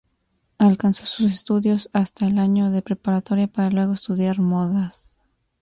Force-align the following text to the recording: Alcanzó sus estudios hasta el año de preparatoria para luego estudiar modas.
Alcanzó 0.57 1.05
sus 1.05 1.31
estudios 1.31 1.91
hasta 1.93 2.25
el 2.25 2.39
año 2.39 2.71
de 2.71 2.81
preparatoria 2.81 3.45
para 3.45 3.69
luego 3.69 3.93
estudiar 3.93 4.39
modas. 4.39 5.15